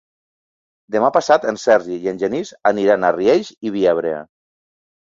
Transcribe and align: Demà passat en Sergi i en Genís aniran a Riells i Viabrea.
Demà 0.95 1.11
passat 1.17 1.45
en 1.53 1.61
Sergi 1.65 1.99
i 2.07 2.11
en 2.15 2.19
Genís 2.25 2.53
aniran 2.73 3.07
a 3.13 3.17
Riells 3.21 3.57
i 3.71 3.79
Viabrea. 3.79 4.29